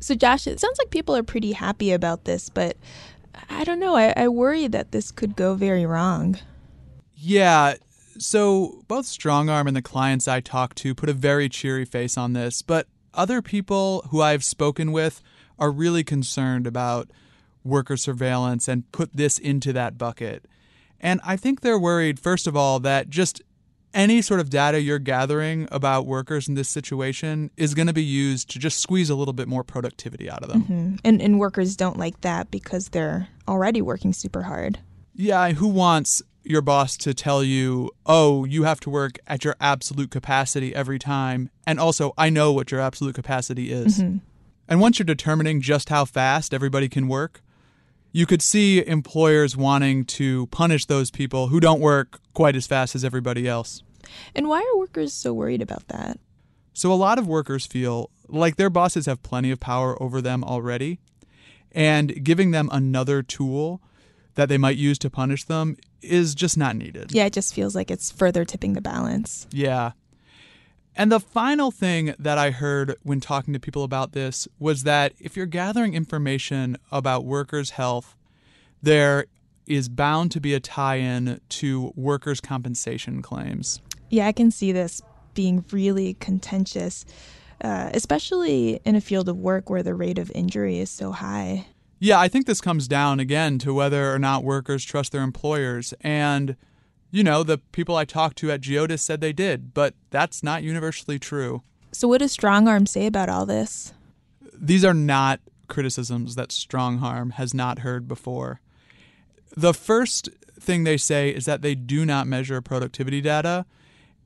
So, 0.00 0.14
Josh, 0.14 0.46
it 0.46 0.58
sounds 0.58 0.78
like 0.78 0.90
people 0.90 1.14
are 1.14 1.22
pretty 1.22 1.52
happy 1.52 1.92
about 1.92 2.24
this, 2.24 2.48
but 2.48 2.76
I 3.48 3.64
don't 3.64 3.78
know. 3.78 3.96
I, 3.96 4.12
I 4.16 4.28
worry 4.28 4.66
that 4.66 4.92
this 4.92 5.10
could 5.10 5.36
go 5.36 5.54
very 5.54 5.86
wrong. 5.86 6.38
Yeah. 7.14 7.74
So, 8.18 8.82
both 8.88 9.06
StrongArm 9.06 9.66
and 9.66 9.76
the 9.76 9.82
clients 9.82 10.26
I 10.26 10.40
talked 10.40 10.78
to 10.78 10.94
put 10.94 11.08
a 11.08 11.14
very 11.14 11.48
cheery 11.48 11.84
face 11.84 12.16
on 12.16 12.32
this, 12.32 12.62
but 12.62 12.86
other 13.14 13.42
people 13.42 14.06
who 14.10 14.20
I've 14.20 14.44
spoken 14.44 14.92
with 14.92 15.22
are 15.58 15.70
really 15.70 16.02
concerned 16.02 16.66
about 16.66 17.10
worker 17.64 17.96
surveillance 17.96 18.68
and 18.68 18.90
put 18.92 19.14
this 19.14 19.38
into 19.38 19.72
that 19.74 19.98
bucket. 19.98 20.46
And 20.98 21.20
I 21.24 21.36
think 21.36 21.60
they're 21.60 21.78
worried, 21.78 22.18
first 22.18 22.46
of 22.46 22.56
all, 22.56 22.80
that 22.80 23.10
just 23.10 23.42
any 23.92 24.22
sort 24.22 24.40
of 24.40 24.50
data 24.50 24.80
you're 24.80 24.98
gathering 24.98 25.66
about 25.72 26.06
workers 26.06 26.48
in 26.48 26.54
this 26.54 26.68
situation 26.68 27.50
is 27.56 27.74
going 27.74 27.86
to 27.86 27.92
be 27.92 28.04
used 28.04 28.50
to 28.50 28.58
just 28.58 28.80
squeeze 28.80 29.10
a 29.10 29.14
little 29.14 29.34
bit 29.34 29.48
more 29.48 29.64
productivity 29.64 30.30
out 30.30 30.42
of 30.42 30.48
them. 30.48 30.62
Mm-hmm. 30.62 30.94
And, 31.04 31.20
and 31.20 31.38
workers 31.38 31.76
don't 31.76 31.98
like 31.98 32.20
that 32.20 32.50
because 32.50 32.88
they're 32.88 33.28
already 33.48 33.82
working 33.82 34.12
super 34.12 34.42
hard. 34.42 34.78
Yeah, 35.14 35.50
who 35.52 35.68
wants 35.68 36.22
your 36.44 36.62
boss 36.62 36.96
to 36.98 37.12
tell 37.12 37.42
you, 37.42 37.90
oh, 38.06 38.44
you 38.44 38.62
have 38.62 38.80
to 38.80 38.90
work 38.90 39.18
at 39.26 39.44
your 39.44 39.56
absolute 39.60 40.10
capacity 40.10 40.74
every 40.74 40.98
time? 40.98 41.50
And 41.66 41.78
also, 41.78 42.14
I 42.16 42.30
know 42.30 42.52
what 42.52 42.70
your 42.70 42.80
absolute 42.80 43.14
capacity 43.14 43.72
is. 43.72 43.98
Mm-hmm. 43.98 44.18
And 44.68 44.80
once 44.80 44.98
you're 44.98 45.04
determining 45.04 45.60
just 45.60 45.88
how 45.88 46.04
fast 46.04 46.54
everybody 46.54 46.88
can 46.88 47.08
work, 47.08 47.42
you 48.12 48.24
could 48.24 48.40
see 48.40 48.86
employers 48.86 49.56
wanting 49.56 50.04
to 50.04 50.46
punish 50.46 50.86
those 50.86 51.10
people 51.10 51.48
who 51.48 51.60
don't 51.60 51.80
work 51.80 52.19
quite 52.34 52.56
as 52.56 52.66
fast 52.66 52.94
as 52.94 53.04
everybody 53.04 53.46
else. 53.48 53.82
And 54.34 54.48
why 54.48 54.60
are 54.60 54.78
workers 54.78 55.12
so 55.12 55.32
worried 55.32 55.62
about 55.62 55.88
that? 55.88 56.18
So, 56.72 56.92
a 56.92 56.94
lot 56.94 57.18
of 57.18 57.26
workers 57.26 57.66
feel 57.66 58.10
like 58.28 58.56
their 58.56 58.70
bosses 58.70 59.06
have 59.06 59.22
plenty 59.22 59.50
of 59.50 59.60
power 59.60 60.00
over 60.02 60.20
them 60.20 60.44
already, 60.44 61.00
and 61.72 62.24
giving 62.24 62.52
them 62.52 62.68
another 62.72 63.22
tool 63.22 63.82
that 64.34 64.48
they 64.48 64.58
might 64.58 64.76
use 64.76 64.98
to 65.00 65.10
punish 65.10 65.44
them 65.44 65.76
is 66.00 66.34
just 66.34 66.56
not 66.56 66.76
needed. 66.76 67.12
Yeah, 67.12 67.26
it 67.26 67.32
just 67.32 67.54
feels 67.54 67.74
like 67.74 67.90
it's 67.90 68.10
further 68.10 68.44
tipping 68.44 68.72
the 68.72 68.80
balance. 68.80 69.46
Yeah. 69.50 69.92
And 70.96 71.10
the 71.10 71.20
final 71.20 71.70
thing 71.70 72.14
that 72.18 72.38
I 72.38 72.50
heard 72.50 72.96
when 73.02 73.20
talking 73.20 73.54
to 73.54 73.60
people 73.60 73.84
about 73.84 74.12
this 74.12 74.48
was 74.58 74.82
that 74.84 75.12
if 75.18 75.36
you're 75.36 75.46
gathering 75.46 75.94
information 75.94 76.76
about 76.90 77.24
workers' 77.24 77.70
health, 77.70 78.16
there 78.82 79.26
is 79.66 79.88
bound 79.88 80.30
to 80.32 80.40
be 80.40 80.54
a 80.54 80.60
tie 80.60 80.96
in 80.96 81.40
to 81.48 81.92
workers' 81.96 82.40
compensation 82.40 83.22
claims. 83.22 83.80
Yeah, 84.08 84.26
I 84.26 84.32
can 84.32 84.50
see 84.50 84.72
this 84.72 85.02
being 85.34 85.64
really 85.70 86.14
contentious, 86.14 87.04
uh, 87.62 87.90
especially 87.94 88.80
in 88.84 88.96
a 88.96 89.00
field 89.00 89.28
of 89.28 89.36
work 89.36 89.70
where 89.70 89.82
the 89.82 89.94
rate 89.94 90.18
of 90.18 90.30
injury 90.34 90.78
is 90.78 90.90
so 90.90 91.12
high. 91.12 91.66
Yeah, 91.98 92.18
I 92.18 92.28
think 92.28 92.46
this 92.46 92.60
comes 92.60 92.88
down 92.88 93.20
again 93.20 93.58
to 93.60 93.74
whether 93.74 94.12
or 94.12 94.18
not 94.18 94.42
workers 94.42 94.84
trust 94.84 95.12
their 95.12 95.22
employers. 95.22 95.94
And 96.00 96.56
you 97.10 97.24
know, 97.24 97.42
the 97.42 97.58
people 97.58 97.96
I 97.96 98.04
talked 98.04 98.38
to 98.38 98.50
at 98.50 98.60
Geodis 98.60 99.00
said 99.00 99.20
they 99.20 99.32
did, 99.32 99.74
but 99.74 99.94
that's 100.10 100.42
not 100.42 100.62
universally 100.62 101.18
true. 101.18 101.62
So, 101.92 102.06
what 102.06 102.18
does 102.18 102.36
StrongArm 102.36 102.86
say 102.86 103.06
about 103.06 103.28
all 103.28 103.46
this? 103.46 103.92
These 104.54 104.84
are 104.84 104.94
not 104.94 105.40
criticisms 105.68 106.36
that 106.36 106.50
StrongArm 106.50 107.32
has 107.32 107.52
not 107.52 107.80
heard 107.80 108.06
before. 108.06 108.60
The 109.56 109.74
first 109.74 110.28
thing 110.58 110.84
they 110.84 110.96
say 110.96 111.30
is 111.30 111.44
that 111.46 111.62
they 111.62 111.74
do 111.74 112.04
not 112.04 112.26
measure 112.26 112.60
productivity 112.60 113.20
data, 113.20 113.66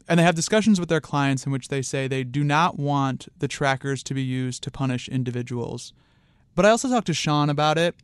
and 0.08 0.20
they 0.20 0.24
have 0.24 0.34
discussions 0.34 0.78
with 0.78 0.88
their 0.88 1.00
clients 1.00 1.46
in 1.46 1.52
which 1.52 1.68
they 1.68 1.80
say 1.80 2.06
they 2.06 2.24
do 2.24 2.44
not 2.44 2.78
want 2.78 3.28
the 3.38 3.48
trackers 3.48 4.02
to 4.04 4.14
be 4.14 4.22
used 4.22 4.62
to 4.64 4.70
punish 4.70 5.08
individuals. 5.08 5.92
But 6.54 6.66
I 6.66 6.70
also 6.70 6.88
talked 6.88 7.06
to 7.06 7.14
Sean 7.14 7.48
about 7.48 7.78
it. 7.78 7.94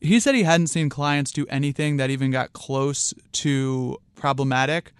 He 0.00 0.20
said 0.20 0.34
he 0.34 0.42
hadn't 0.42 0.68
seen 0.68 0.88
clients 0.88 1.32
do 1.32 1.46
anything 1.48 1.96
that 1.96 2.10
even 2.10 2.30
got 2.30 2.52
close 2.52 3.14
to 3.32 3.96
problematic, 4.14 4.92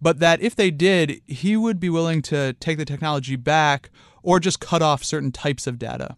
but 0.00 0.18
that 0.18 0.40
if 0.42 0.54
they 0.54 0.70
did, 0.70 1.22
he 1.26 1.56
would 1.56 1.80
be 1.80 1.88
willing 1.88 2.20
to 2.22 2.52
take 2.54 2.76
the 2.76 2.84
technology 2.84 3.36
back 3.36 3.90
or 4.22 4.38
just 4.38 4.60
cut 4.60 4.82
off 4.82 5.02
certain 5.02 5.32
types 5.32 5.66
of 5.66 5.78
data. 5.78 6.16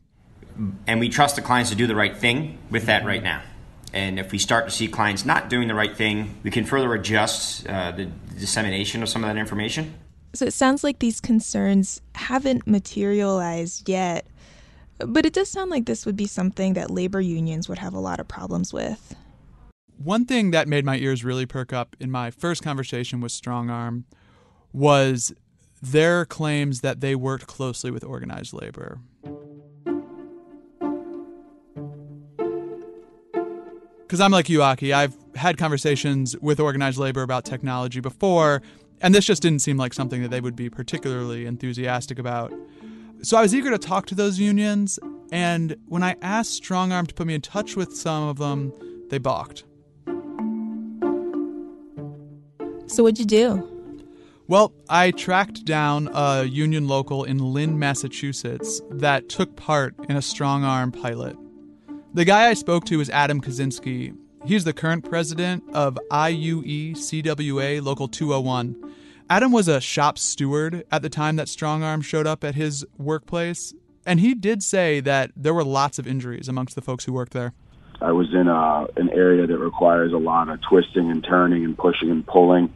And 0.87 1.01
we 1.01 1.09
trust 1.09 1.37
the 1.37 1.43
clients 1.43 1.71
to 1.71 1.77
do 1.77 1.87
the 1.87 1.95
right 1.95 2.17
thing 2.17 2.59
with 2.71 2.87
that 2.87 3.05
right 3.05 3.23
now. 3.23 3.43
And 3.97 4.19
if 4.19 4.31
we 4.31 4.37
start 4.37 4.67
to 4.67 4.71
see 4.71 4.89
clients 4.89 5.25
not 5.25 5.49
doing 5.49 5.69
the 5.69 5.75
right 5.75 5.97
thing, 5.97 6.39
we 6.43 6.51
can 6.51 6.67
further 6.67 6.93
adjust 6.93 7.67
uh, 7.67 7.93
the 7.93 8.05
dissemination 8.39 9.03
of 9.03 9.09
some 9.09 9.25
of 9.25 9.29
that 9.31 9.39
information. 9.39 9.95
So 10.35 10.45
it 10.45 10.53
sounds 10.53 10.85
like 10.85 10.99
these 10.99 11.19
concerns 11.19 12.03
haven't 12.15 12.67
materialized 12.67 13.89
yet, 13.89 14.27
but 14.99 15.25
it 15.25 15.33
does 15.33 15.49
sound 15.49 15.71
like 15.71 15.87
this 15.87 16.05
would 16.05 16.15
be 16.15 16.27
something 16.27 16.75
that 16.75 16.91
labor 16.91 17.23
unions 17.23 17.71
would 17.71 17.79
have 17.79 17.95
a 17.95 17.99
lot 17.99 18.21
of 18.21 18.29
problems 18.29 18.71
with. 18.71 19.17
One 19.97 20.27
thing 20.27 20.51
that 20.51 20.69
made 20.69 20.85
my 20.85 20.99
ears 20.99 21.25
really 21.25 21.47
perk 21.47 21.73
up 21.73 21.97
in 21.99 22.11
my 22.11 22.31
first 22.31 22.63
conversation 22.63 23.23
with 23.23 23.33
StrongArm 23.33 24.05
was 24.75 25.33
their 25.81 26.27
claims 26.27 26.83
that 26.83 27.01
they 27.01 27.15
worked 27.15 27.47
closely 27.47 27.91
with 27.91 28.05
organized 28.05 28.53
labor. 28.53 28.99
Because 34.07 34.21
I'm 34.21 34.31
like 34.31 34.49
you, 34.49 34.63
Aki. 34.63 34.93
I've 34.93 35.17
had 35.35 35.59
conversations 35.59 36.37
with 36.39 36.61
organized 36.61 36.97
labor 36.97 37.23
about 37.23 37.45
technology 37.45 37.99
before, 37.99 38.63
and 39.01 39.13
this 39.13 39.25
just 39.25 39.43
didn't 39.43 39.63
seem 39.63 39.77
like 39.77 39.93
something 39.93 40.23
that 40.23 40.31
they 40.31 40.41
would 40.41 40.55
be 40.55 40.71
particularly 40.71 41.45
enthusiastic 41.45 42.21
about. 42.21 42.53
So 43.23 43.37
I 43.37 43.43
was 43.43 43.53
eager 43.53 43.69
to 43.71 43.79
talk 43.79 44.07
to 44.07 44.15
those 44.15 44.39
unions, 44.39 45.01
and 45.33 45.77
when 45.87 46.05
I 46.05 46.15
asked 46.23 46.63
StrongArm 46.63 47.09
to 47.09 47.15
put 47.15 47.27
me 47.27 47.35
in 47.35 47.41
touch 47.41 47.75
with 47.75 47.97
some 47.97 48.29
of 48.29 48.39
them, 48.39 48.73
they 49.11 49.19
balked. 49.19 49.65
So, 52.87 53.03
what'd 53.03 53.19
you 53.19 53.25
do? 53.25 53.73
Well, 54.47 54.73
I 54.89 55.11
tracked 55.11 55.65
down 55.65 56.09
a 56.15 56.45
union 56.45 56.87
local 56.87 57.25
in 57.25 57.39
Lynn, 57.39 57.81
Massachusetts 57.81 58.81
that 58.89 59.29
took 59.29 59.57
part 59.57 59.97
in 60.09 60.15
a 60.15 60.21
StrongArm 60.21 61.03
pilot. 61.03 61.37
The 62.17 62.25
guy 62.25 62.49
I 62.49 62.55
spoke 62.55 62.87
to 62.87 62.99
is 63.03 63.11
Adam 63.11 63.43
Kaczynski. 63.43 64.17
He's 64.47 64.65
the 64.65 64.73
current 64.73 65.05
president 65.05 65.63
of 65.75 65.99
IUE 66.11 66.93
CWA 66.93 67.85
Local 67.85 68.09
201. 68.09 68.95
Adam 69.29 69.53
was 69.53 69.69
a 69.69 69.83
shop 69.83 70.17
steward 70.17 70.87
at 70.91 71.03
the 71.03 71.11
time 71.11 71.37
that 71.37 71.47
StrongArm 71.47 72.03
showed 72.03 72.27
up 72.27 72.43
at 72.43 72.55
his 72.55 72.87
workplace, 72.97 73.75
and 74.07 74.19
he 74.21 74.33
did 74.33 74.63
say 74.63 75.01
that 75.01 75.31
there 75.37 75.53
were 75.53 75.63
lots 75.63 75.99
of 75.99 76.07
injuries 76.07 76.49
amongst 76.49 76.75
the 76.75 76.81
folks 76.81 77.05
who 77.05 77.13
worked 77.13 77.35
there. 77.35 77.53
I 78.01 78.13
was 78.13 78.33
in 78.33 78.49
a, 78.49 78.87
an 78.97 79.11
area 79.11 79.47
that 79.47 79.59
requires 79.59 80.15
a 80.15 80.19
lot 80.19 80.49
of 80.49 80.59
twisting 80.63 81.11
and 81.11 81.23
turning 81.23 81.67
and 81.67 81.77
pushing 81.77 82.11
and 82.11 82.27
pulling 82.27 82.73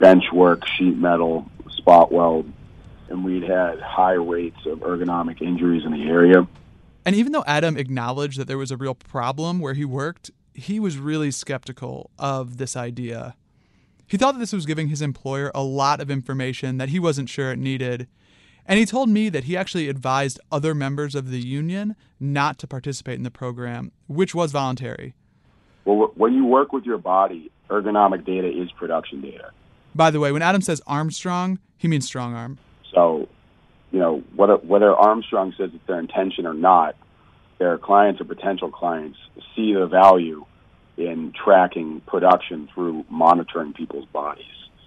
bench 0.00 0.24
work, 0.32 0.66
sheet 0.66 0.96
metal, 0.96 1.48
spot 1.68 2.10
weld, 2.10 2.52
and 3.08 3.24
we'd 3.24 3.44
had 3.44 3.78
high 3.78 4.14
rates 4.14 4.66
of 4.66 4.80
ergonomic 4.80 5.40
injuries 5.40 5.84
in 5.84 5.92
the 5.92 6.08
area. 6.08 6.48
And 7.04 7.16
even 7.16 7.32
though 7.32 7.44
Adam 7.46 7.76
acknowledged 7.76 8.38
that 8.38 8.46
there 8.46 8.58
was 8.58 8.70
a 8.70 8.76
real 8.76 8.94
problem 8.94 9.58
where 9.58 9.74
he 9.74 9.84
worked, 9.84 10.30
he 10.54 10.78
was 10.78 10.98
really 10.98 11.30
skeptical 11.30 12.10
of 12.18 12.58
this 12.58 12.76
idea. 12.76 13.34
He 14.06 14.16
thought 14.16 14.32
that 14.32 14.40
this 14.40 14.52
was 14.52 14.66
giving 14.66 14.88
his 14.88 15.00
employer 15.00 15.50
a 15.54 15.62
lot 15.62 16.00
of 16.00 16.10
information 16.10 16.78
that 16.78 16.88
he 16.88 16.98
wasn't 16.98 17.28
sure 17.28 17.52
it 17.52 17.58
needed. 17.58 18.08
And 18.66 18.78
he 18.78 18.84
told 18.84 19.08
me 19.08 19.28
that 19.28 19.44
he 19.44 19.56
actually 19.56 19.88
advised 19.88 20.40
other 20.52 20.74
members 20.74 21.14
of 21.14 21.30
the 21.30 21.40
union 21.40 21.96
not 22.18 22.58
to 22.58 22.66
participate 22.66 23.14
in 23.14 23.22
the 23.22 23.30
program, 23.30 23.92
which 24.06 24.34
was 24.34 24.52
voluntary. 24.52 25.14
Well, 25.84 26.12
when 26.16 26.34
you 26.34 26.44
work 26.44 26.72
with 26.72 26.84
your 26.84 26.98
body, 26.98 27.50
ergonomic 27.68 28.26
data 28.26 28.48
is 28.48 28.70
production 28.72 29.20
data. 29.20 29.50
By 29.94 30.10
the 30.10 30.20
way, 30.20 30.30
when 30.32 30.42
Adam 30.42 30.60
says 30.60 30.82
Armstrong, 30.86 31.58
he 31.76 31.88
means 31.88 32.10
StrongArm. 32.10 32.58
So, 32.92 33.28
you 33.90 33.98
know, 33.98 34.22
whether 34.34 34.56
whether 34.56 34.94
Armstrong 34.94 35.52
says 35.56 35.70
it's 35.74 35.86
their 35.86 35.98
intention 35.98 36.46
or 36.46 36.54
not, 36.54 36.96
their 37.58 37.78
clients 37.78 38.20
or 38.20 38.24
potential 38.24 38.70
clients 38.70 39.18
see 39.54 39.74
the 39.74 39.86
value 39.86 40.44
in 40.96 41.32
tracking 41.32 42.00
production 42.06 42.68
through 42.74 43.04
monitoring 43.08 43.72
people's 43.72 44.06
bodies. 44.06 44.44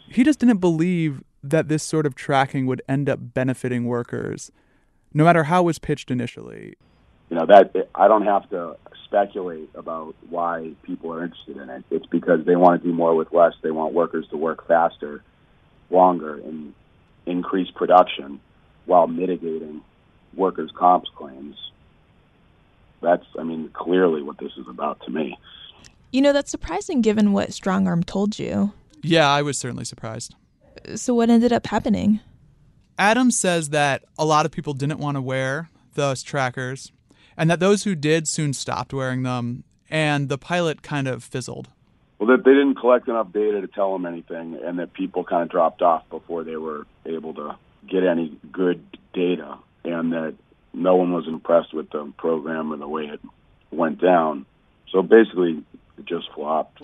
He 0.07 0.23
just 0.23 0.39
didn't 0.39 0.57
believe 0.57 1.23
that 1.43 1.67
this 1.67 1.83
sort 1.83 2.05
of 2.05 2.15
tracking 2.15 2.65
would 2.67 2.81
end 2.87 3.09
up 3.09 3.33
benefiting 3.33 3.85
workers, 3.85 4.51
no 5.13 5.23
matter 5.23 5.45
how 5.45 5.63
it 5.63 5.65
was 5.65 5.79
pitched 5.79 6.11
initially. 6.11 6.75
You 7.29 7.37
know, 7.37 7.45
that 7.47 7.89
I 7.95 8.07
don't 8.07 8.25
have 8.25 8.49
to 8.51 8.77
speculate 9.05 9.69
about 9.75 10.15
why 10.29 10.71
people 10.83 11.11
are 11.13 11.23
interested 11.23 11.57
in 11.57 11.69
it. 11.69 11.83
It's 11.89 12.05
because 12.05 12.45
they 12.45 12.55
want 12.55 12.81
to 12.81 12.87
do 12.87 12.93
more 12.93 13.15
with 13.15 13.33
less. 13.33 13.53
They 13.61 13.71
want 13.71 13.93
workers 13.93 14.27
to 14.29 14.37
work 14.37 14.67
faster, 14.67 15.23
longer, 15.89 16.35
and 16.35 16.73
increase 17.25 17.69
production 17.71 18.39
while 18.85 19.07
mitigating 19.07 19.81
workers' 20.35 20.71
comp 20.75 21.05
claims. 21.15 21.55
That's, 23.01 23.25
I 23.37 23.43
mean, 23.43 23.69
clearly 23.73 24.21
what 24.21 24.37
this 24.37 24.51
is 24.57 24.67
about 24.67 25.01
to 25.05 25.11
me. 25.11 25.37
You 26.11 26.21
know, 26.21 26.33
that's 26.33 26.51
surprising 26.51 27.01
given 27.01 27.33
what 27.33 27.49
StrongArm 27.49 28.05
told 28.05 28.39
you. 28.39 28.71
Yeah, 29.01 29.29
I 29.29 29.41
was 29.41 29.57
certainly 29.57 29.85
surprised. 29.85 30.35
So, 30.95 31.13
what 31.13 31.29
ended 31.29 31.51
up 31.51 31.67
happening? 31.67 32.19
Adam 32.97 33.31
says 33.31 33.69
that 33.69 34.03
a 34.17 34.25
lot 34.25 34.45
of 34.45 34.51
people 34.51 34.73
didn't 34.73 34.99
want 34.99 35.17
to 35.17 35.21
wear 35.21 35.69
those 35.95 36.23
trackers 36.23 36.91
and 37.37 37.49
that 37.49 37.59
those 37.59 37.83
who 37.83 37.95
did 37.95 38.27
soon 38.27 38.53
stopped 38.53 38.93
wearing 38.93 39.23
them, 39.23 39.63
and 39.89 40.29
the 40.29 40.37
pilot 40.37 40.81
kind 40.81 41.07
of 41.07 41.23
fizzled. 41.23 41.69
Well, 42.19 42.29
that 42.29 42.45
they 42.45 42.51
didn't 42.51 42.75
collect 42.75 43.07
enough 43.07 43.33
data 43.33 43.61
to 43.61 43.67
tell 43.67 43.91
them 43.93 44.05
anything, 44.05 44.59
and 44.63 44.79
that 44.79 44.93
people 44.93 45.23
kind 45.23 45.43
of 45.43 45.49
dropped 45.49 45.81
off 45.81 46.07
before 46.09 46.43
they 46.43 46.55
were 46.55 46.85
able 47.05 47.33
to 47.35 47.55
get 47.87 48.03
any 48.03 48.37
good 48.51 48.83
data, 49.13 49.57
and 49.83 50.13
that 50.13 50.35
no 50.73 50.95
one 50.95 51.13
was 51.13 51.27
impressed 51.27 51.73
with 51.73 51.89
the 51.91 52.11
program 52.17 52.73
or 52.73 52.77
the 52.77 52.87
way 52.87 53.05
it 53.05 53.19
went 53.71 54.01
down. 54.01 54.45
So 54.91 55.01
basically, 55.01 55.63
it 55.97 56.05
just 56.05 56.31
flopped. 56.33 56.81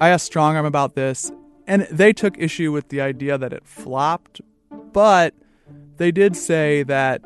I 0.00 0.10
asked 0.10 0.32
StrongArm 0.32 0.66
about 0.66 0.94
this, 0.94 1.32
and 1.66 1.82
they 1.90 2.12
took 2.12 2.38
issue 2.38 2.70
with 2.70 2.88
the 2.88 3.00
idea 3.00 3.36
that 3.36 3.52
it 3.52 3.66
flopped, 3.66 4.40
but 4.92 5.34
they 5.96 6.12
did 6.12 6.36
say 6.36 6.84
that 6.84 7.22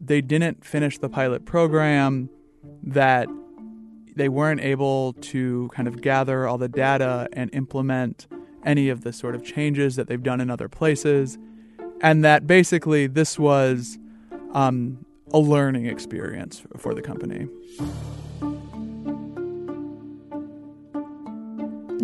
they 0.00 0.20
didn't 0.20 0.64
finish 0.64 0.98
the 0.98 1.08
pilot 1.08 1.44
program, 1.44 2.30
that 2.82 3.28
they 4.14 4.28
weren't 4.28 4.60
able 4.60 5.14
to 5.14 5.68
kind 5.74 5.88
of 5.88 6.00
gather 6.00 6.46
all 6.46 6.58
the 6.58 6.68
data 6.68 7.28
and 7.32 7.50
implement 7.52 8.26
any 8.64 8.88
of 8.88 9.02
the 9.02 9.12
sort 9.12 9.34
of 9.34 9.44
changes 9.44 9.96
that 9.96 10.08
they've 10.08 10.22
done 10.22 10.40
in 10.40 10.50
other 10.50 10.68
places, 10.68 11.38
and 12.00 12.24
that 12.24 12.46
basically 12.46 13.06
this 13.06 13.38
was 13.38 13.98
um, 14.52 15.04
a 15.32 15.38
learning 15.38 15.86
experience 15.86 16.62
for 16.76 16.94
the 16.94 17.02
company. 17.02 17.48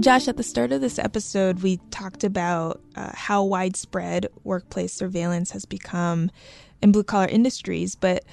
Josh, 0.01 0.29
at 0.29 0.37
the 0.37 0.43
start 0.43 0.73
of 0.73 0.83
this 0.83 0.99
episode, 0.99 1.63
we 1.63 1.79
talked 1.91 2.23
about 2.23 2.83
uh, 2.97 3.11
how 3.15 3.43
widespread 3.43 4.27
workplace 4.45 4.93
surveillance 4.93 5.51
has 5.53 5.65
become 5.65 6.31
in 6.83 6.93
blue 6.93 7.03
collar 7.03 7.27
industries, 7.27 7.95
but 7.95 8.25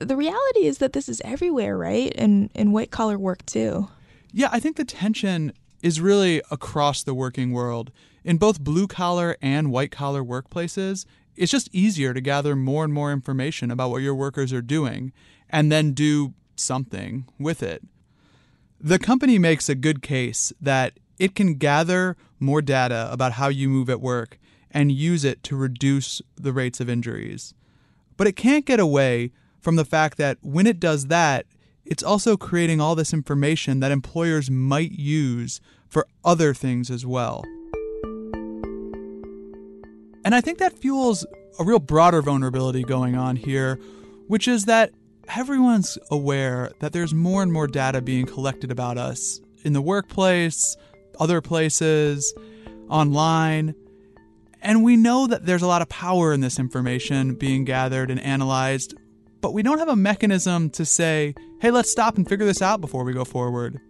the 0.00 0.16
reality 0.16 0.66
is 0.66 0.78
that 0.78 0.92
this 0.94 1.08
is 1.08 1.22
everywhere, 1.24 1.78
right? 1.78 2.12
And 2.16 2.50
in 2.54 2.72
white 2.72 2.90
collar 2.90 3.18
work 3.18 3.46
too. 3.46 3.88
Yeah, 4.32 4.48
I 4.50 4.58
think 4.58 4.76
the 4.76 4.84
tension 4.84 5.52
is 5.82 6.00
really 6.00 6.40
across 6.50 7.02
the 7.02 7.14
working 7.14 7.52
world. 7.52 7.90
In 8.24 8.38
both 8.38 8.60
blue 8.60 8.86
collar 8.86 9.36
and 9.42 9.70
white 9.70 9.90
collar 9.90 10.22
workplaces, 10.22 11.04
it's 11.36 11.50
just 11.50 11.68
easier 11.74 12.14
to 12.14 12.20
gather 12.20 12.54
more 12.54 12.84
and 12.84 12.92
more 12.92 13.12
information 13.12 13.70
about 13.70 13.90
what 13.90 14.02
your 14.02 14.14
workers 14.14 14.52
are 14.52 14.62
doing 14.62 15.12
and 15.50 15.70
then 15.70 15.92
do 15.92 16.34
something 16.56 17.26
with 17.38 17.62
it. 17.62 17.82
The 18.80 18.98
company 18.98 19.38
makes 19.38 19.68
a 19.68 19.74
good 19.74 20.02
case 20.02 20.52
that 20.60 20.98
it 21.18 21.34
can 21.34 21.54
gather 21.54 22.16
more 22.40 22.62
data 22.62 23.08
about 23.12 23.32
how 23.32 23.48
you 23.48 23.68
move 23.68 23.88
at 23.88 24.00
work 24.00 24.38
and 24.70 24.90
use 24.90 25.24
it 25.24 25.42
to 25.44 25.56
reduce 25.56 26.22
the 26.36 26.52
rates 26.52 26.80
of 26.80 26.88
injuries. 26.88 27.54
But 28.16 28.26
it 28.26 28.36
can't 28.36 28.66
get 28.66 28.80
away 28.80 29.32
from 29.60 29.76
the 29.76 29.84
fact 29.84 30.18
that 30.18 30.38
when 30.42 30.66
it 30.66 30.80
does 30.80 31.06
that, 31.06 31.46
it's 31.92 32.02
also 32.02 32.38
creating 32.38 32.80
all 32.80 32.94
this 32.94 33.12
information 33.12 33.80
that 33.80 33.92
employers 33.92 34.50
might 34.50 34.92
use 34.92 35.60
for 35.90 36.06
other 36.24 36.54
things 36.54 36.90
as 36.90 37.04
well. 37.04 37.44
And 40.24 40.34
I 40.34 40.40
think 40.40 40.56
that 40.56 40.78
fuels 40.78 41.26
a 41.58 41.64
real 41.64 41.80
broader 41.80 42.22
vulnerability 42.22 42.82
going 42.82 43.14
on 43.14 43.36
here, 43.36 43.78
which 44.26 44.48
is 44.48 44.64
that 44.64 44.90
everyone's 45.36 45.98
aware 46.10 46.70
that 46.78 46.94
there's 46.94 47.12
more 47.12 47.42
and 47.42 47.52
more 47.52 47.66
data 47.66 48.00
being 48.00 48.24
collected 48.24 48.70
about 48.70 48.96
us 48.96 49.42
in 49.62 49.74
the 49.74 49.82
workplace, 49.82 50.78
other 51.20 51.42
places, 51.42 52.32
online. 52.88 53.74
And 54.62 54.82
we 54.82 54.96
know 54.96 55.26
that 55.26 55.44
there's 55.44 55.60
a 55.60 55.66
lot 55.66 55.82
of 55.82 55.90
power 55.90 56.32
in 56.32 56.40
this 56.40 56.58
information 56.58 57.34
being 57.34 57.66
gathered 57.66 58.10
and 58.10 58.18
analyzed, 58.18 58.94
but 59.42 59.52
we 59.52 59.62
don't 59.62 59.78
have 59.78 59.88
a 59.88 59.96
mechanism 59.96 60.70
to 60.70 60.86
say, 60.86 61.34
hey, 61.62 61.70
let's 61.70 61.92
stop 61.92 62.16
and 62.16 62.28
figure 62.28 62.44
this 62.44 62.60
out 62.60 62.80
before 62.80 63.04
we 63.04 63.12
go 63.12 63.24
forward. 63.24 63.80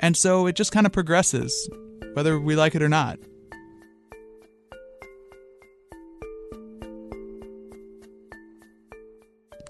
And 0.00 0.14
so 0.14 0.46
it 0.46 0.54
just 0.54 0.70
kind 0.70 0.84
of 0.84 0.92
progresses, 0.92 1.70
whether 2.12 2.38
we 2.38 2.54
like 2.54 2.74
it 2.74 2.82
or 2.82 2.90
not. 2.90 3.18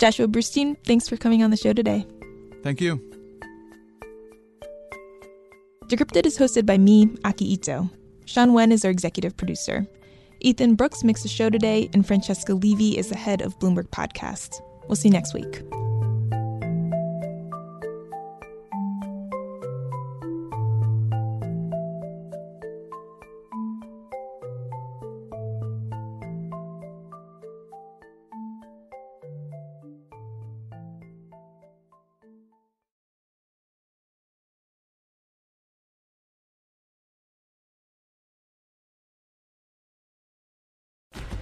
Joshua 0.01 0.27
Brustein, 0.27 0.77
thanks 0.85 1.09
for 1.09 1.17
coming 1.17 1.45
on 1.45 1.51
the 1.51 1.57
show 1.57 1.73
today. 1.73 2.05
Thank 2.65 2.81
you. 2.81 3.01
Decrypted 5.85 6.27
is 6.27 6.37
hosted 6.37 6.67
by 6.67 6.77
me, 6.79 7.09
Aki 7.25 7.53
Ito. 7.53 7.89
Sean 8.25 8.55
Wen 8.55 8.73
is 8.73 8.85
our 8.85 8.91
executive 8.91 9.37
producer. 9.37 9.87
Ethan 10.41 10.75
Brooks 10.75 11.05
makes 11.05 11.23
the 11.23 11.29
show 11.29 11.49
today, 11.49 11.89
and 11.95 12.05
Francesca 12.05 12.55
Levy 12.55 12.99
is 12.99 13.09
the 13.09 13.17
head 13.17 13.41
of 13.41 13.57
Bloomberg 13.61 13.89
Podcast. 13.91 14.61
We'll 14.89 14.97
see 14.97 15.09
you 15.09 15.15
next 15.15 15.33
week. 15.33 15.63